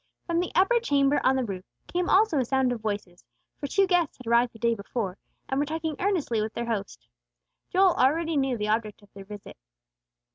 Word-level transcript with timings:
From 0.25 0.39
the 0.39 0.51
upper 0.55 0.79
chamber 0.79 1.21
on 1.23 1.35
the 1.35 1.43
roof, 1.45 1.63
came 1.85 2.09
also 2.09 2.39
a 2.39 2.43
sound 2.43 2.71
of 2.71 2.81
voices, 2.81 3.23
for 3.59 3.67
two 3.67 3.85
guests 3.85 4.17
had 4.17 4.25
arrived 4.25 4.51
the 4.51 4.57
day 4.57 4.73
before, 4.73 5.19
and 5.47 5.59
were 5.59 5.65
talking 5.67 5.95
earnestly 5.99 6.41
with 6.41 6.53
their 6.53 6.65
host. 6.65 7.07
Joel 7.69 7.93
already 7.93 8.35
knew 8.35 8.57
the 8.57 8.67
object 8.69 9.03
of 9.03 9.13
their 9.13 9.25
visit. 9.25 9.57